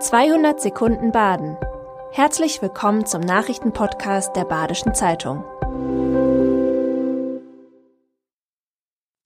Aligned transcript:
200 0.00 0.60
Sekunden 0.60 1.10
Baden. 1.10 1.56
Herzlich 2.12 2.62
willkommen 2.62 3.04
zum 3.04 3.20
Nachrichtenpodcast 3.20 4.36
der 4.36 4.44
Badischen 4.44 4.94
Zeitung. 4.94 5.42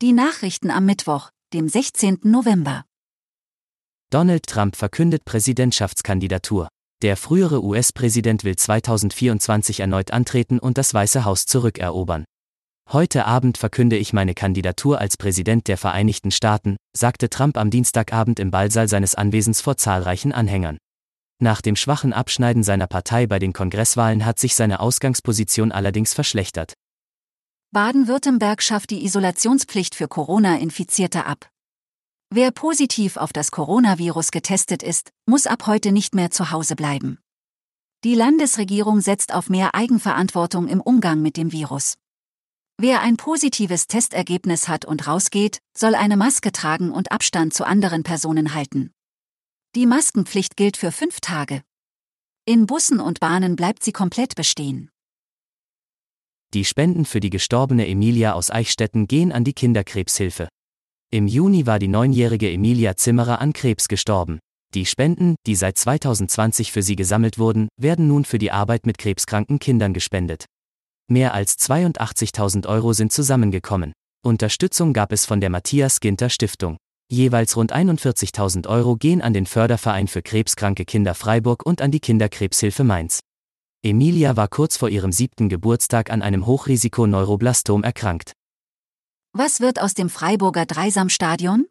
Die 0.00 0.12
Nachrichten 0.12 0.70
am 0.70 0.86
Mittwoch, 0.86 1.28
dem 1.52 1.68
16. 1.68 2.20
November. 2.22 2.86
Donald 4.08 4.46
Trump 4.46 4.74
verkündet 4.76 5.26
Präsidentschaftskandidatur. 5.26 6.68
Der 7.02 7.18
frühere 7.18 7.62
US-Präsident 7.62 8.42
will 8.42 8.56
2024 8.56 9.80
erneut 9.80 10.10
antreten 10.10 10.58
und 10.58 10.78
das 10.78 10.94
Weiße 10.94 11.26
Haus 11.26 11.44
zurückerobern. 11.44 12.24
Heute 12.90 13.26
Abend 13.26 13.56
verkünde 13.58 13.96
ich 13.96 14.12
meine 14.12 14.34
Kandidatur 14.34 14.98
als 14.98 15.16
Präsident 15.16 15.66
der 15.68 15.78
Vereinigten 15.78 16.30
Staaten, 16.30 16.76
sagte 16.94 17.30
Trump 17.30 17.56
am 17.56 17.70
Dienstagabend 17.70 18.38
im 18.38 18.50
Ballsaal 18.50 18.88
seines 18.88 19.14
Anwesens 19.14 19.60
vor 19.60 19.76
zahlreichen 19.76 20.32
Anhängern. 20.32 20.76
Nach 21.42 21.60
dem 21.60 21.74
schwachen 21.74 22.12
Abschneiden 22.12 22.62
seiner 22.62 22.86
Partei 22.86 23.26
bei 23.26 23.38
den 23.38 23.52
Kongresswahlen 23.52 24.24
hat 24.24 24.38
sich 24.38 24.54
seine 24.54 24.80
Ausgangsposition 24.80 25.72
allerdings 25.72 26.12
verschlechtert. 26.14 26.74
Baden-Württemberg 27.72 28.62
schafft 28.62 28.90
die 28.90 29.04
Isolationspflicht 29.04 29.94
für 29.94 30.06
Corona-Infizierte 30.06 31.24
ab. 31.24 31.48
Wer 32.28 32.50
positiv 32.50 33.16
auf 33.16 33.32
das 33.32 33.50
Coronavirus 33.50 34.30
getestet 34.30 34.82
ist, 34.82 35.10
muss 35.26 35.46
ab 35.46 35.66
heute 35.66 35.92
nicht 35.92 36.14
mehr 36.14 36.30
zu 36.30 36.50
Hause 36.50 36.76
bleiben. 36.76 37.18
Die 38.04 38.14
Landesregierung 38.14 39.00
setzt 39.00 39.32
auf 39.32 39.48
mehr 39.48 39.74
Eigenverantwortung 39.74 40.68
im 40.68 40.80
Umgang 40.80 41.22
mit 41.22 41.36
dem 41.36 41.52
Virus. 41.52 41.94
Wer 42.84 43.00
ein 43.00 43.16
positives 43.16 43.86
Testergebnis 43.86 44.66
hat 44.66 44.84
und 44.84 45.06
rausgeht, 45.06 45.58
soll 45.72 45.94
eine 45.94 46.16
Maske 46.16 46.50
tragen 46.50 46.90
und 46.90 47.12
Abstand 47.12 47.54
zu 47.54 47.64
anderen 47.64 48.02
Personen 48.02 48.54
halten. 48.54 48.90
Die 49.76 49.86
Maskenpflicht 49.86 50.56
gilt 50.56 50.76
für 50.76 50.90
fünf 50.90 51.20
Tage. 51.20 51.62
In 52.44 52.66
Bussen 52.66 52.98
und 52.98 53.20
Bahnen 53.20 53.54
bleibt 53.54 53.84
sie 53.84 53.92
komplett 53.92 54.34
bestehen. 54.34 54.90
Die 56.54 56.64
Spenden 56.64 57.04
für 57.04 57.20
die 57.20 57.30
gestorbene 57.30 57.86
Emilia 57.86 58.32
aus 58.32 58.50
Eichstätten 58.50 59.06
gehen 59.06 59.30
an 59.30 59.44
die 59.44 59.54
Kinderkrebshilfe. 59.54 60.48
Im 61.12 61.28
Juni 61.28 61.66
war 61.66 61.78
die 61.78 61.86
neunjährige 61.86 62.50
Emilia 62.50 62.96
Zimmerer 62.96 63.40
an 63.40 63.52
Krebs 63.52 63.86
gestorben. 63.86 64.40
Die 64.74 64.86
Spenden, 64.86 65.36
die 65.46 65.54
seit 65.54 65.78
2020 65.78 66.72
für 66.72 66.82
sie 66.82 66.96
gesammelt 66.96 67.38
wurden, 67.38 67.68
werden 67.80 68.08
nun 68.08 68.24
für 68.24 68.38
die 68.38 68.50
Arbeit 68.50 68.86
mit 68.86 68.98
krebskranken 68.98 69.60
Kindern 69.60 69.94
gespendet. 69.94 70.46
Mehr 71.08 71.34
als 71.34 71.58
82.000 71.58 72.66
Euro 72.66 72.92
sind 72.92 73.12
zusammengekommen. 73.12 73.92
Unterstützung 74.24 74.92
gab 74.92 75.12
es 75.12 75.26
von 75.26 75.40
der 75.40 75.50
Matthias 75.50 76.00
Ginter 76.00 76.30
Stiftung. 76.30 76.76
Jeweils 77.10 77.56
rund 77.56 77.74
41.000 77.74 78.66
Euro 78.68 78.96
gehen 78.96 79.20
an 79.20 79.34
den 79.34 79.46
Förderverein 79.46 80.08
für 80.08 80.22
krebskranke 80.22 80.84
Kinder 80.84 81.14
Freiburg 81.14 81.66
und 81.66 81.82
an 81.82 81.90
die 81.90 82.00
Kinderkrebshilfe 82.00 82.84
Mainz. 82.84 83.20
Emilia 83.82 84.36
war 84.36 84.48
kurz 84.48 84.76
vor 84.76 84.88
ihrem 84.88 85.12
siebten 85.12 85.48
Geburtstag 85.48 86.10
an 86.10 86.22
einem 86.22 86.46
Hochrisiko-Neuroblastom 86.46 87.82
erkrankt. 87.82 88.32
Was 89.32 89.60
wird 89.60 89.80
aus 89.80 89.94
dem 89.94 90.08
Freiburger 90.08 90.66
Dreisamstadion? 90.66 91.66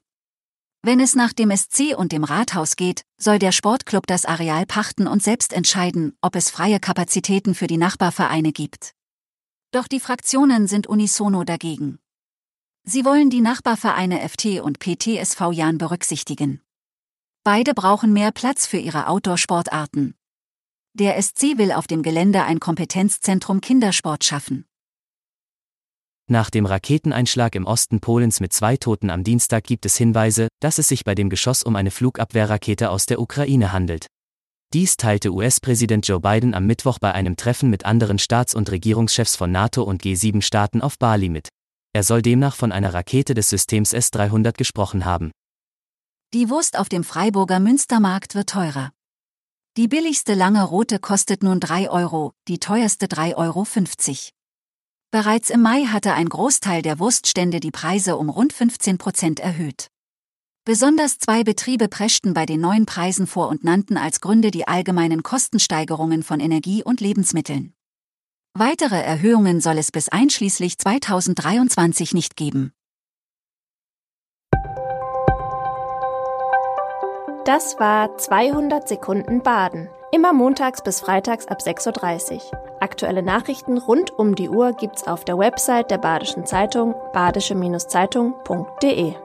Wenn 0.84 1.00
es 1.00 1.16
nach 1.16 1.32
dem 1.32 1.56
SC 1.56 1.96
und 1.96 2.12
dem 2.12 2.24
Rathaus 2.24 2.76
geht, 2.76 3.04
soll 3.18 3.40
der 3.40 3.52
Sportclub 3.52 4.08
das 4.08 4.26
Areal 4.26 4.66
pachten 4.66 5.08
und 5.08 5.24
selbst 5.24 5.54
entscheiden, 5.54 6.18
ob 6.22 6.36
es 6.36 6.50
freie 6.50 6.80
Kapazitäten 6.80 7.56
für 7.56 7.68
die 7.68 7.78
Nachbarvereine 7.78 8.52
gibt. 8.52 8.92
Doch 9.72 9.88
die 9.88 10.02
Fraktionen 10.02 10.68
sind 10.68 10.88
unisono 10.88 11.46
dagegen. 11.46 11.98
Sie 12.84 13.06
wollen 13.06 13.30
die 13.30 13.40
Nachbarvereine 13.40 14.28
FT 14.28 14.60
und 14.62 14.80
PTSV 14.80 15.52
Jan 15.54 15.78
berücksichtigen. 15.78 16.62
Beide 17.46 17.74
brauchen 17.74 18.12
mehr 18.12 18.32
Platz 18.32 18.68
für 18.68 18.78
ihre 18.78 19.08
Outdoor-Sportarten. 19.08 20.16
Der 20.94 21.22
SC 21.22 21.58
will 21.58 21.72
auf 21.72 21.88
dem 21.88 22.04
Gelände 22.04 22.44
ein 22.44 22.60
Kompetenzzentrum 22.60 23.62
Kindersport 23.62 24.26
schaffen. 24.26 24.66
Nach 26.28 26.50
dem 26.50 26.66
Raketeneinschlag 26.66 27.56
im 27.56 27.66
Osten 27.66 28.02
Polens 28.02 28.42
mit 28.42 28.52
zwei 28.52 28.76
Toten 28.76 29.10
am 29.10 29.24
Dienstag 29.24 29.64
gibt 29.64 29.86
es 29.86 29.96
Hinweise, 29.96 30.50
dass 30.60 30.80
es 30.80 30.90
sich 30.90 31.06
bei 31.06 31.16
dem 31.16 31.30
Geschoss 31.30 31.64
um 31.64 31.78
eine 31.78 31.92
Flugabwehrrakete 31.92 32.90
aus 32.90 33.06
der 33.06 33.22
Ukraine 33.22 33.72
handelt. 33.72 34.08
Dies 34.74 34.96
teilte 34.96 35.34
US-Präsident 35.34 36.08
Joe 36.08 36.22
Biden 36.22 36.54
am 36.54 36.66
Mittwoch 36.66 36.98
bei 36.98 37.12
einem 37.12 37.36
Treffen 37.36 37.70
mit 37.70 37.84
anderen 37.84 38.20
Staats- 38.20 38.56
und 38.56 38.72
Regierungschefs 38.72 39.36
von 39.36 39.52
NATO 39.52 39.84
und 39.84 40.02
G7-Staaten 40.02 40.82
auf 40.82 40.98
Bali 40.98 41.28
mit. 41.28 41.50
Er 41.92 42.04
soll 42.04 42.22
demnach 42.22 42.56
von 42.56 42.72
einer 42.72 42.94
Rakete 42.94 43.34
des 43.34 43.50
Systems 43.50 43.92
S-300 43.92 44.58
gesprochen 44.58 45.04
haben. 45.04 45.32
Die 46.34 46.50
Wurst 46.50 46.80
auf 46.80 46.88
dem 46.88 47.04
Freiburger 47.04 47.60
Münstermarkt 47.60 48.34
wird 48.34 48.48
teurer. 48.48 48.92
Die 49.76 49.90
billigste 49.90 50.36
lange 50.36 50.64
rote 50.64 51.00
kostet 51.00 51.44
nun 51.44 51.60
3 51.60 51.90
Euro, 51.90 52.32
die 52.48 52.60
teuerste 52.60 53.08
3,50 53.08 53.36
Euro. 53.36 53.66
Bereits 55.12 55.50
im 55.50 55.62
Mai 55.62 55.84
hatte 55.84 56.14
ein 56.14 56.30
Großteil 56.30 56.82
der 56.82 56.98
Wurststände 57.00 57.60
die 57.60 57.72
Preise 57.72 58.16
um 58.16 58.30
rund 58.30 58.54
15 58.54 58.98
Prozent 58.98 59.42
erhöht. 59.42 59.91
Besonders 60.64 61.18
zwei 61.18 61.44
Betriebe 61.44 61.88
preschten 61.88 62.36
bei 62.36 62.46
den 62.46 62.62
neuen 62.62 62.86
Preisen 62.86 63.26
vor 63.26 63.48
und 63.48 63.64
nannten 63.64 63.98
als 63.98 64.22
Gründe 64.22 64.52
die 64.52 64.68
allgemeinen 64.68 65.24
Kostensteigerungen 65.24 66.22
von 66.22 66.40
Energie 66.40 66.84
und 66.84 67.02
Lebensmitteln. 67.02 67.74
Weitere 68.54 69.02
Erhöhungen 69.02 69.60
soll 69.60 69.80
es 69.80 69.92
bis 69.92 70.10
einschließlich 70.10 70.78
2023 70.78 72.14
nicht 72.14 72.36
geben. 72.36 72.74
Das 77.46 77.80
war 77.80 78.18
200 78.18 78.88
Sekunden 78.88 79.42
Baden. 79.42 79.90
Immer 80.12 80.32
montags 80.32 80.84
bis 80.84 81.00
freitags 81.00 81.48
ab 81.48 81.62
6.30 81.62 82.36
Uhr. 82.36 82.42
Aktuelle 82.80 83.24
Nachrichten 83.24 83.80
rund 83.80 84.12
um 84.12 84.36
die 84.36 84.50
Uhr 84.50 84.74
gibt's 84.74 85.08
auf 85.08 85.26
der 85.26 85.40
Website 85.40 85.90
der 85.90 85.98
Badischen 85.98 86.46
Zeitung 86.46 86.94
badische-zeitung.de. 87.14 89.16